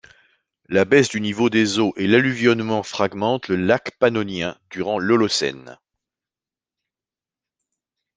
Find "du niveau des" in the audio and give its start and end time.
1.09-1.77